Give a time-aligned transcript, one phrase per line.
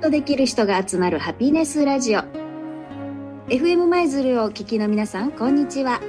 [0.00, 2.22] とできる人が集まるハピネスラジオ。
[3.48, 6.00] FM 舞鶴をお聞きの皆さんこんにちは。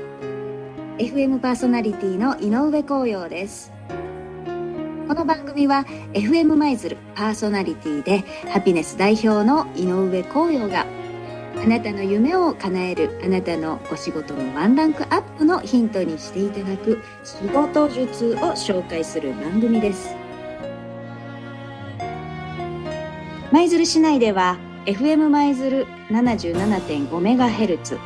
[0.98, 3.74] FM パーソナリティの井上光陽です。
[5.10, 10.86] この番組は FM 舞鶴パーソナリティでハピネス代表の井上光陽が
[11.62, 20.21] あなたの夢を叶えるあなたのお仕事のワンランクアップのヒントにしていただく仕事術を紹介する番組です。
[23.52, 28.00] 舞鶴市内では FM 舞鶴 77.5MHz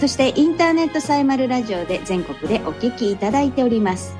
[0.00, 4.16] そしてインターネットサイマルラジオで全国でお聞きいただいております。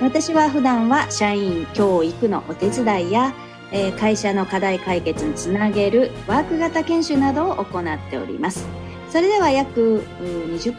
[0.00, 3.34] 私は普段は社員教育のお手伝いや、
[3.70, 8.66] え、会社の課題解決につなげるワーク型研修などを行っております。
[9.10, 10.74] それでは約20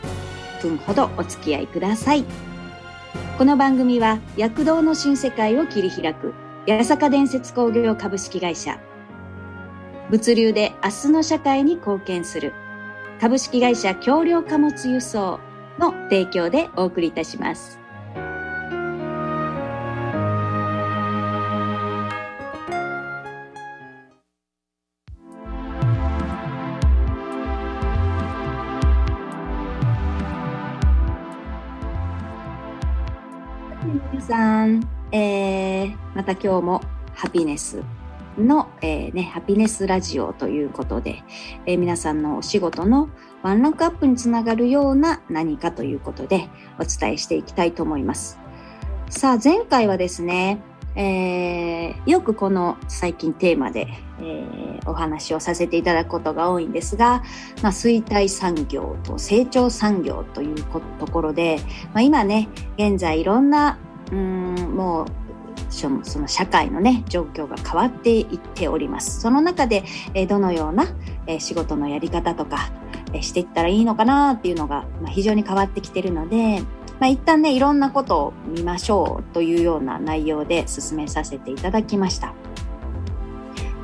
[0.63, 2.23] 分ほどお付き合いください。
[3.37, 6.33] この番組は躍動の新世界を切り開く
[6.69, 8.79] 八坂伝説工業株式会社
[10.11, 12.53] 物流で明日の社会に貢献する
[13.19, 15.39] 株式会社橋梁貨物輸送
[15.79, 17.79] の提供でお送りいたします。
[34.11, 36.81] 皆さん、えー、また今日も
[37.13, 37.81] ハピネス
[38.37, 41.23] の、えー、ね、ハピネスラジオということで、
[41.65, 43.09] えー、皆さんのお仕事の
[43.41, 48.37] ワンランクアップにつながるような何かということでお伝えしていきたいと思います。
[49.09, 50.61] さあ、前回はですね、
[50.97, 53.87] えー、よくこの最近テーマで、
[54.19, 57.23] えー、お話をさせていただくことが多いんですが、
[57.63, 60.65] まあ、衰退産業と成長産業という
[60.99, 61.61] ところで、
[61.93, 63.79] まあ、今ね現在いろんな
[64.11, 65.28] うんもう
[65.69, 69.21] その社会のね状況が変わっていっております。
[69.21, 70.87] その中で、えどのような、
[71.27, 72.71] え仕事のやり方とか、
[73.13, 76.61] えしていったらいいのかなっていうのが、ま非常に変わってきてるので、
[76.99, 82.33] まあ、一旦ねいろんなことを見ましょうというような内容で進めさせていただきました。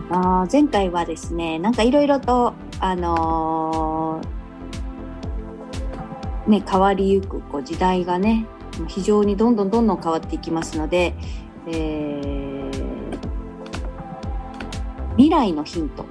[0.09, 8.45] あ前回はですねなんかいろいろとあのー、ね変わりゆくこう時代がね
[8.87, 11.15] 非常にどんどんどんどん変わっていきますので、
[11.67, 13.19] えー、
[15.15, 16.05] 未来のヒント、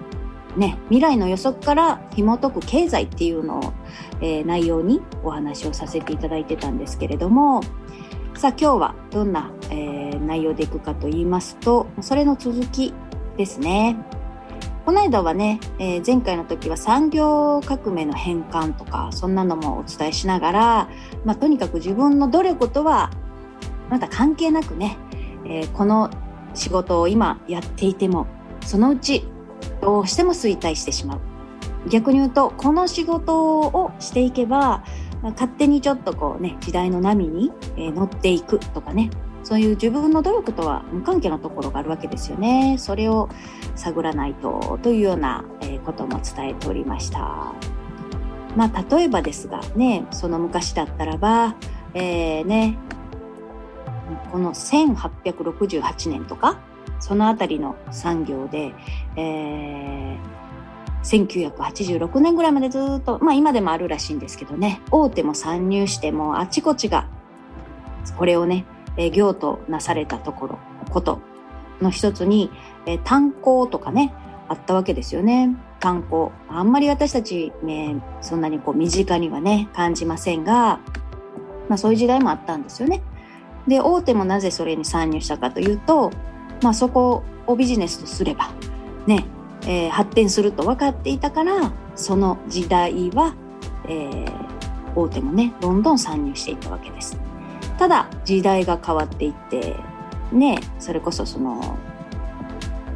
[0.57, 3.73] ね、未来の予測から紐解く経済っていうのを、
[4.21, 7.63] えー、内容にお話をさせていただいてたんですけれども
[8.37, 12.93] さあ今日はどんな、えー、内容でいくかと言いますとそれの続き
[13.37, 13.97] ですね。
[14.85, 20.89] この間はね、えー、前回の時は産業革命の変換とかそんなのもお伝えしながら、
[21.25, 23.11] まあ、とにかく自分の努力とは
[23.89, 24.99] また関係なくね、
[25.44, 26.10] えー、この
[26.55, 28.27] 仕事を今やっていても
[28.65, 29.25] そのうち
[29.81, 31.21] どうしても衰退してしまう。
[31.88, 34.84] 逆に言うとこの仕事をしていけば、
[35.22, 39.10] ま、勝手にちょっとこうね時代の波に、乗っていくとかね
[39.43, 42.76] そういう自分の努力とは無関係のところがあるわけですよね。
[42.78, 43.28] それを
[43.75, 45.44] 探らないとというような、
[45.84, 47.53] ことも伝えておりました。
[48.56, 51.56] まあ例えばですがねその昔だったらば、
[51.93, 52.78] えー、ね
[54.31, 56.59] この1868年とか
[57.01, 58.73] その辺りの産業で、
[59.17, 67.09] えー、1986年ぐらいまでずっと、まあ今でもあるらしいんですけどね、大手も参入してもあちこちが
[68.17, 68.65] これをね、
[68.97, 70.59] えー、業となされたところ、
[70.91, 71.21] こと
[71.81, 72.51] の一つに、
[72.87, 74.15] えー、炭鉱とかね、
[74.49, 75.55] あったわけですよね。
[75.81, 76.33] 炭鉱。
[76.49, 80.81] あんまり私たちね、そんなにこう身近にはね、感じませんが、
[81.69, 83.03] まあそういう時代もあったんですよね。
[83.67, 86.11] で大手もなぜそれに参入したかというと、
[86.63, 88.51] まあ、そこをビジネスとすれば
[89.07, 89.25] ね、
[89.63, 93.35] えー、発展すると分かっていたからその時代は、
[93.89, 97.19] えー、大手もねどんどん参入していったわけです。
[97.79, 99.75] ただ時代が変わっていって
[100.33, 101.77] ねそれこそその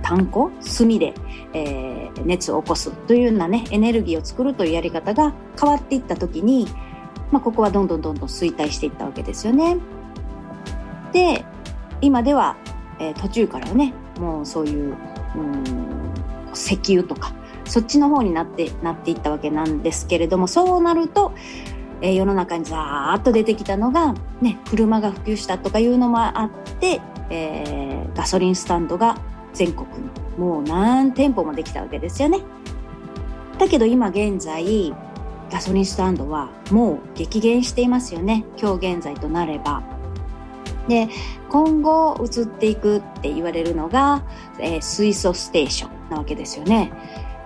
[0.02, 1.14] 炭鉱炭で、
[1.52, 6.66] えー、熱を起こすというようなねエネルギーを作るというやり方が変わっていった時に、
[7.30, 9.76] まあ、ここはどんどんどんどん衰退していったわけですよね。
[11.12, 11.44] で
[12.00, 12.56] 今では、
[12.98, 14.96] えー、途中からねもうそういう
[15.36, 15.88] うん
[16.54, 17.32] 石油とか
[17.64, 21.32] そっちの方になってなっていったわけなんですけれどもそうなると、
[22.00, 27.00] えー、世の中にザーッと出てきたのが、ね、車が普及したとかいうのもあって、
[27.30, 29.18] えー、ガソリンスタンドが
[29.52, 32.40] 全国にもう何店舗もできたわけですよね。
[33.58, 34.94] だけど今現在
[35.50, 39.97] ガソリンスタンドはもう激減していますよね今日現在となれば。
[40.88, 41.08] で
[41.50, 44.24] 今後移っていくって言われるのが、
[44.58, 46.92] えー、水素ステーションなわけですよね。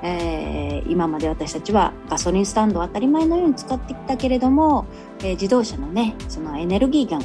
[0.04, 4.86] えー、今まで私たちはガソリンスタンドを当たり前のように使ってきたけれども、
[5.20, 7.20] えー、自動車のねそのエネルギーが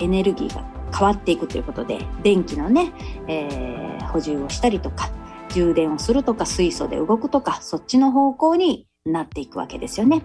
[0.00, 0.64] エネルギーが
[0.96, 2.92] 変わっていくということで電気のね、
[3.28, 5.10] えー、補充をしたりとか
[5.50, 10.22] 充電をするとか水素で動くとかそっちの方向になっていくわけですよね。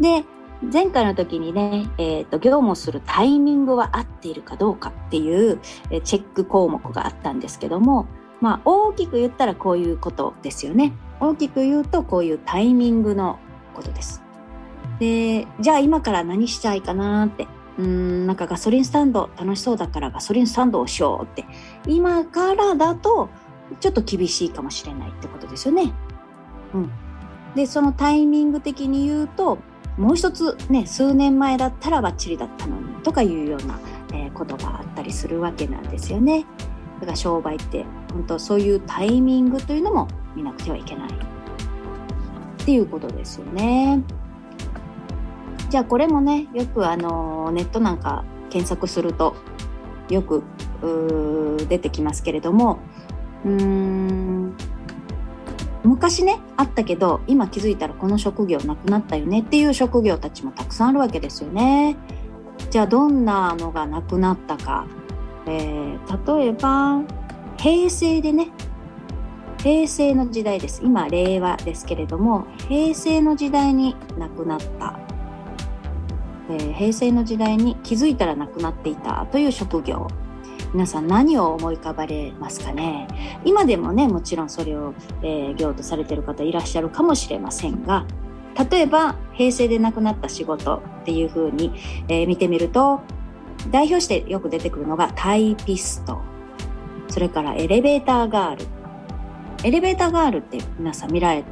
[0.00, 0.24] で
[0.62, 5.58] 前回の時にね、えーと、業務をするタイミングは合っているかどうかっていう、
[5.90, 8.06] えチェック項目があったんですけども、
[8.40, 10.92] まあ、大きく言ったらこういうことですよね。
[11.18, 13.38] 大きく言うとこういうタイミングの
[13.74, 14.22] ことです。
[14.98, 17.46] で、じゃあ今から何しちゃいかなって。
[17.78, 21.46] うん、なんかガソリンスタンド楽しそうだからガソリンスタンドをしようって。
[21.86, 23.30] 今からだと
[23.80, 25.92] ちょっと厳しいかもしれないってことですよね。
[26.74, 26.90] うん。
[27.54, 29.58] で、そのタイミング的に言うと、
[30.00, 33.78] もう一つね数年前だったらバッチリだったのにとかいうような、
[34.14, 36.46] え、ことがあったりするわけなんですよね。
[37.00, 44.02] だから商売って本当そういうタイミングというのも見なくてはいけないっていうことですよね。
[45.68, 49.36] じゃあこれもねよくあのネットなんか検索すると
[50.08, 50.42] よく
[51.68, 52.78] 出てきますけれども
[53.44, 54.54] うーん
[55.84, 61.96] 昔ねあったけど今気づいたらこの職業なくなったよねっていう職業たちもたくさんあるわけですよね。
[62.70, 64.86] じゃあどんなのがなくなったか、
[65.46, 67.02] えー、例えば
[67.56, 68.50] 平成でね
[69.62, 70.82] 平成の時代です。
[70.84, 74.98] 今令和ですけれども平成の時代に亡くなった、
[76.50, 80.08] えー、平成の時代に気づいたら亡くなっていたという職業。
[80.72, 83.08] 皆さん何を思い浮かばれますかね？
[83.44, 88.06] 今でもねもちろんそれを、えー、業とされてる方いらっしゃるかもしれませんが
[88.70, 91.72] 例えば平成で亡くなった仕事っていうふうに、
[92.08, 93.00] えー、見てみると
[93.70, 96.20] 代表してよく出てくるのがタイピスト
[97.08, 98.66] それからエレベーターガール。
[99.62, 101.44] エレベーターガールって皆さん見られ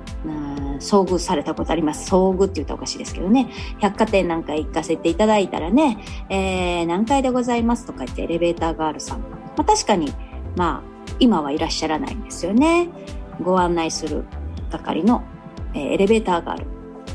[0.79, 2.11] 遭遇されたことあります。
[2.11, 3.51] 遭遇って言ったらおかしいですけどね。
[3.79, 5.99] 百貨店なんか行かせていただいたらね、
[6.29, 9.21] えー、何階でございますとか言ってエレベーターガールさん。
[9.21, 9.27] ま
[9.59, 10.13] あ、確かに、
[10.57, 12.89] まあ、今はいらっしゃらないんですよね。
[13.43, 14.25] ご案内する
[14.71, 15.23] 係の、
[15.75, 16.67] えー、エレベーターガール。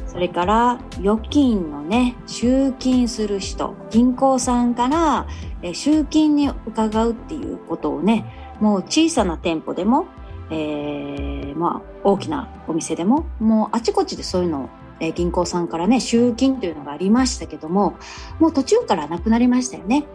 [0.07, 5.27] それから預金のね、集金する人、銀行さんから、
[5.63, 10.05] えー、集金に伺うっていうことをね、もう小さな店舗でも
[10.53, 14.69] えー、まあ、大きなお店でも、もうあちこちでそういうのを、
[14.99, 17.95] えー、銀行さんからね、集金というのがありましたけども、
[18.39, 20.05] もう途中からなくなりましたよね。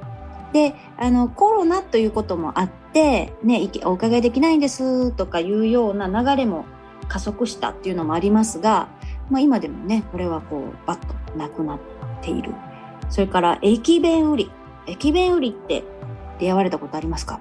[0.53, 6.65] で、あの、コロナということもあって、ね、お伺いできないんですとかいうような流れも
[7.09, 8.89] 加速したっていうのもありますが、
[9.31, 11.79] まあ今でもね、これはこう、バッとなくなっ
[12.23, 12.53] ている。
[13.11, 14.51] それから、駅弁売り。
[14.87, 15.85] 駅弁売りって
[16.39, 17.41] 出会われたことありますか？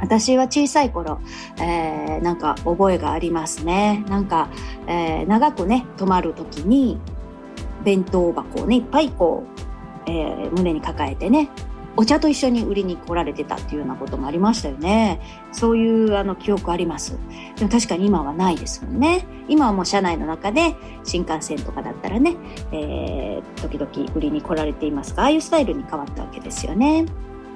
[0.00, 1.20] 私は小さい頃、
[1.60, 4.04] えー、なんか覚えがありますね。
[4.08, 4.48] なんか、
[4.86, 6.98] えー、長くね、泊まる時に、
[7.84, 9.44] 弁当箱をね、いっぱいこ
[10.06, 11.50] う、えー、胸に抱えてね、
[11.96, 15.20] お茶と一緒に売りに来られてたっていうようなこともありましたよね。
[15.50, 17.18] そういうあの記憶あります。
[17.56, 19.26] でも確かに今はないですもんね。
[19.48, 22.36] 今はもう車内の中で新幹線とかだったらね、
[22.70, 27.04] えー、時々売りに来られていますが、ああいうスタイルに変わったわけですよね。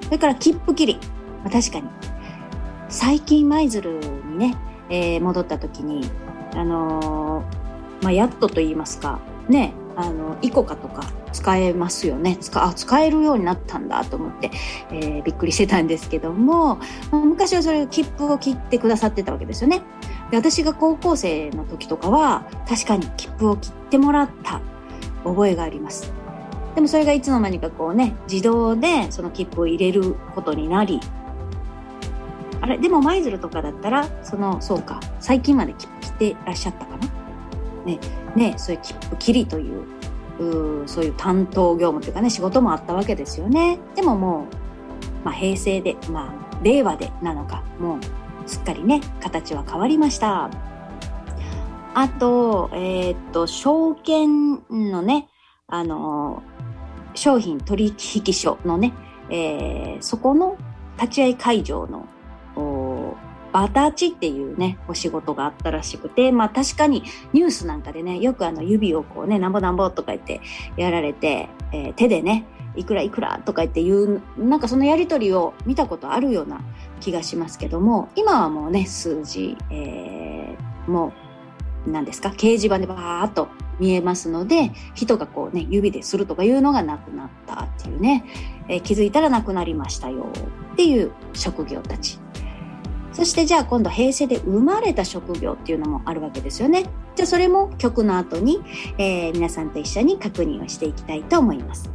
[0.01, 0.99] それから切符切り。
[1.41, 1.87] まあ、確かに
[2.93, 4.55] 最近舞鶴にね、
[4.87, 6.07] えー、戻った時に、
[6.53, 9.19] あのー、まあ、やっとと言いますか、
[9.49, 12.37] ね、あの、イコカとか使えますよね。
[12.39, 14.51] 使、あ、使えるようになったんだと思って、
[14.91, 16.77] えー、びっくりしてたんですけども、
[17.11, 19.81] 昔はそれ切符を切ってくださってたわけですよね。
[20.29, 24.61] で私が高校生の時とかは、確かに切符を切ってもらった
[25.23, 26.13] 覚えがあります。
[26.75, 30.99] でもそれがいつの間にかこうね、自動でその切符を入れることになり、
[32.63, 37.07] あれでも舞鶴とかだったらそのそうか最近まで切符てらっしゃったかな？
[37.83, 37.99] ね
[38.37, 39.83] ねそういう切符切りという
[40.83, 43.79] うそういう担当業務というかね仕事もあったわけですよね。
[43.95, 44.47] でもも
[45.23, 47.99] う、まあ、平成でまあ令和でなのかもう
[48.45, 50.49] すっかりね形は変わりました。
[51.93, 55.27] あとえー、っと証券のね
[55.67, 56.41] あの
[57.13, 57.93] 商品取
[58.25, 58.93] 引所のね、
[59.29, 60.57] えー、そこの
[60.97, 62.07] 立ち会い会場の
[63.53, 70.41] バタチっていうね、お仕事があったらしくて、まあ確かにニュースなんかでね、よくあの指をこうね、なんぼなんぼとか言って
[70.75, 72.45] やられて、えー、手でね、
[72.75, 76.61] いくらいくらとか言って言う、なんかそのやりとりを見たことあるような
[76.99, 81.13] 気がしますけども、今はもうね、数字、えー、も
[81.87, 88.23] う、何ですか、掲示板でバーっと見えますので人がこうね指でするとかいうのがなくなったっていうね、
[88.67, 90.27] えー、気づいたらなくなりましたよ
[90.73, 92.19] っていう職業たち
[93.13, 96.89] そしてじゃあ今度平成で生まれた職業っていうのもあるわけですよね。
[97.15, 98.59] じゃあそれも曲の後に、
[98.97, 101.89] えー、皆さんと一緒に確認をしていきたいと思います。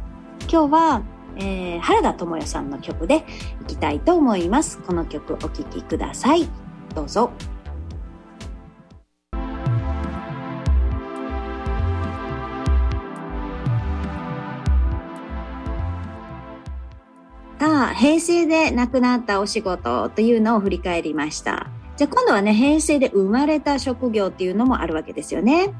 [0.51, 1.03] 今日は、
[1.35, 3.25] えー、原田智代さんの曲で
[3.61, 4.79] いきたいと思います。
[4.79, 6.47] この曲お聴きください。
[6.95, 7.31] どうぞ。
[17.93, 21.67] 平成で亡くなったお仕事というのを振り返りました。
[21.97, 25.73] じゃあ今度はね、平成で生まれた職業っていうのもあるわけですよね。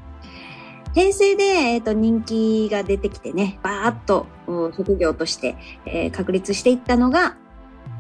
[0.94, 4.28] 平成で、えーと、人気が出てきてね、バーッと
[4.75, 7.38] 職業として、えー、確立していったのが、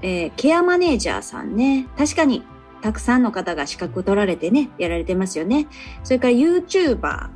[0.01, 1.87] えー、ケアマネージャーさんね。
[1.97, 2.43] 確かに
[2.81, 5.67] たくさんの方が資格取られてね、やられてますよね。
[6.03, 7.29] それから YouTuber。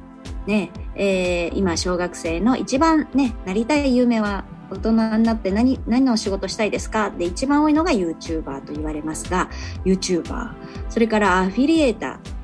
[0.48, 7.10] ね、えー、今小学生の一番ね、なりたい夢は大人になって何、何の仕事したいですか？
[7.10, 9.50] で、一番多いのが YouTuber と言われますが、
[9.86, 10.51] YouTuber。
[10.89, 12.44] それからアフィリエーター。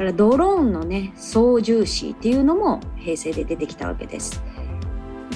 [0.00, 4.42] からドローンのね、操縦士っていうのも平成で出てきたわけです。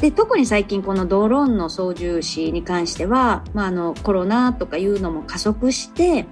[0.01, 6.27] で、特に最近このドローンの操縦士に関しては、まあ、あの、コロナとかいうのも加速して、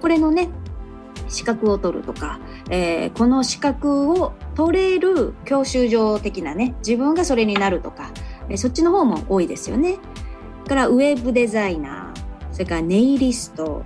[0.00, 0.48] これのね、
[1.28, 2.40] 資格を取るとか、
[2.70, 8.10] えー、この資格を取れる教習所的なね、自分がそれになるとか、
[8.56, 9.98] そっちの方も多いですよね。
[10.66, 13.82] からウェブデザイナー、それからネイリスト、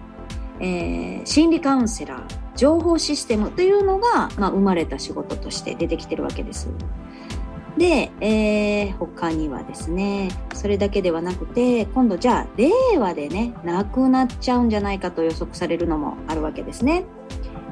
[0.61, 2.23] えー、心理カウンセラー、
[2.57, 6.69] 情報システムというのが、まあ、生まれた仕事として出てきてるわけです。
[7.77, 17.05] で、えー、他にはですね、それだけではなくて、今度じゃあ、令和でね、なくなっちゃうんじゃないかと予測されるのもあるわけですね。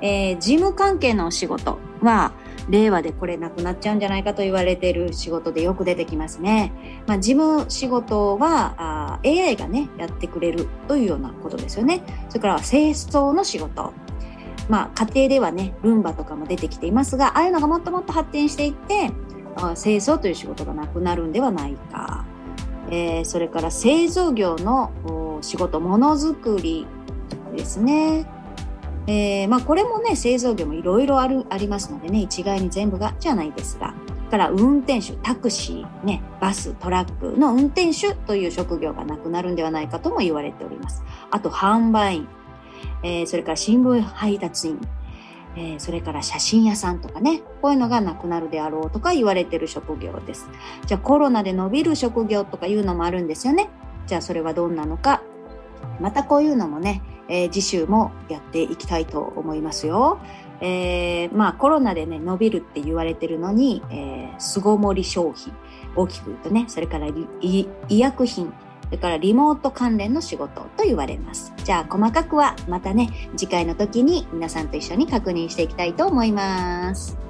[0.01, 2.33] えー、事務関係のお仕事は、
[2.69, 6.73] 令和でこれなくなっちゃうんじゃないかと言われている仕事でよく出てきますね。
[7.07, 12.03] まあ、事務仕事はあ AI がね、やってくれるというようなことですよね。
[12.29, 13.93] それから清掃の仕事。
[14.69, 19.13] まあ、家庭ではね、ルンバとかも出てきていますが、ああいうのがもっともっと発展していって、
[19.57, 22.25] 清掃という仕事がなくなるんではないか。
[22.91, 26.87] えー、それから製造業の仕事、ものづくり
[27.57, 28.27] ですね。
[29.07, 33.95] えー、まあこれもね、製造業もいろいろある、ありますのでね、一概に全部がじゃないですが。
[34.31, 41.03] から運転手、タクシー、ね、バス、トラックの運転手という職業がなくなるんではないかとも言われております。
[41.31, 42.29] あと販売員、
[43.03, 44.81] えー、それから新聞配達員、
[45.57, 50.49] えー、それから写真屋さんとかね、こういうのがなくなるであろうとか言われてる職業です。
[50.87, 53.71] じゃあコロナで伸びる職業とかいうのもあるんですよね。
[54.07, 55.23] じゃあそれはどんなのか。
[56.01, 60.19] またこういうのもね、えー、次週もやっていきたいと思いますよ。
[60.61, 65.53] えー、まあコロナでね、伸びるって言われてるのに、えー、巣ごもり消費、
[65.95, 67.09] 大きく言うとね、それから
[67.41, 68.53] 医薬品、
[68.85, 71.53] それからリモート関連の仕事と言われます。
[71.65, 77.26] じゃあ細かくはまたね、次回の時に皆さんと一緒に確認していきたいと思います。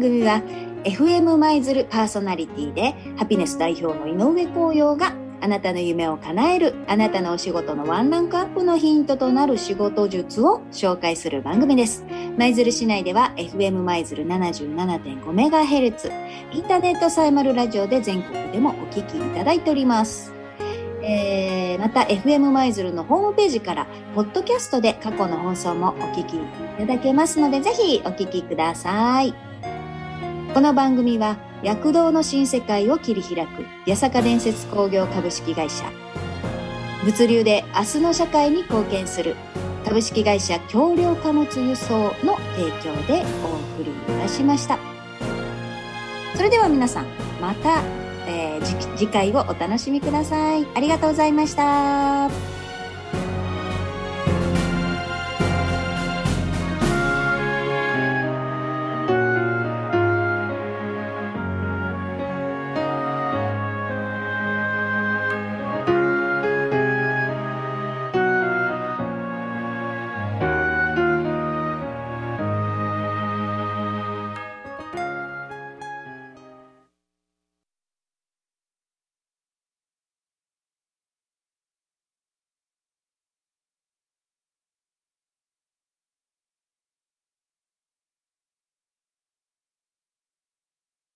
[0.00, 0.42] 番組は
[0.84, 12.06] FM 舞鶴パーソナリティでハピネス代表の井上光陽があなたの夢を叶えるあなたのお仕事のワンランクアップのヒントとなる仕事術を紹介する番組です。
[12.38, 16.10] 舞鶴市内では FM 舞鶴 77.5MHz
[16.52, 20.32] インターネットサイマルラジオで全国でもお聞きいただいております。
[21.02, 26.40] えー、また FM 舞鶴のホームページからポッドキャストで過去の放送もお聞きい
[26.78, 29.49] ただけますのでぜひお聞きください。
[30.52, 35.84] この番組は躍動の新世界を切り開く八坂伝説工業株式会社。
[37.04, 39.36] 物流で明日の社会に貢献する
[39.84, 44.78] 株式会社橋梁貨物輸送の提供でお送りいたしました。
[46.34, 47.06] それでは皆さん
[47.40, 47.82] また、
[48.26, 50.66] えー、次回をお楽しみください。
[50.74, 52.59] ありがとうございました。